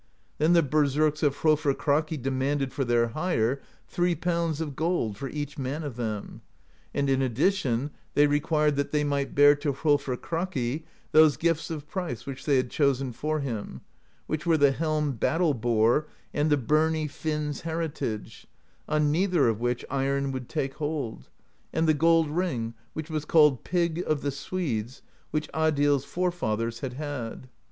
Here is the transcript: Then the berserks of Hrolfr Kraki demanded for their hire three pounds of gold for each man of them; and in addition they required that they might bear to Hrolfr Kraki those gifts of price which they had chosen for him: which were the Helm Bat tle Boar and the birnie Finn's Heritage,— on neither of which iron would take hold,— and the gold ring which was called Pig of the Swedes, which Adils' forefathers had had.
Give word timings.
Then 0.39 0.53
the 0.53 0.63
berserks 0.63 1.21
of 1.21 1.35
Hrolfr 1.37 1.75
Kraki 1.77 2.17
demanded 2.19 2.73
for 2.73 2.83
their 2.83 3.09
hire 3.09 3.61
three 3.87 4.15
pounds 4.15 4.59
of 4.59 4.75
gold 4.75 5.15
for 5.15 5.29
each 5.29 5.59
man 5.59 5.83
of 5.83 5.95
them; 5.95 6.41
and 6.91 7.07
in 7.07 7.21
addition 7.21 7.91
they 8.15 8.25
required 8.25 8.77
that 8.77 8.91
they 8.91 9.03
might 9.03 9.35
bear 9.35 9.53
to 9.57 9.71
Hrolfr 9.73 10.17
Kraki 10.17 10.85
those 11.11 11.37
gifts 11.37 11.69
of 11.69 11.87
price 11.87 12.25
which 12.25 12.45
they 12.45 12.57
had 12.57 12.71
chosen 12.71 13.11
for 13.13 13.41
him: 13.41 13.81
which 14.25 14.43
were 14.43 14.57
the 14.57 14.71
Helm 14.71 15.11
Bat 15.11 15.37
tle 15.37 15.53
Boar 15.53 16.07
and 16.33 16.49
the 16.49 16.57
birnie 16.57 17.07
Finn's 17.07 17.61
Heritage,— 17.61 18.47
on 18.89 19.11
neither 19.11 19.47
of 19.47 19.59
which 19.59 19.85
iron 19.91 20.31
would 20.31 20.49
take 20.49 20.73
hold,— 20.73 21.29
and 21.71 21.87
the 21.87 21.93
gold 21.93 22.27
ring 22.27 22.73
which 22.93 23.11
was 23.11 23.23
called 23.23 23.63
Pig 23.63 24.03
of 24.07 24.21
the 24.23 24.31
Swedes, 24.31 25.03
which 25.29 25.47
Adils' 25.53 26.05
forefathers 26.05 26.79
had 26.79 26.93
had. 26.93 27.49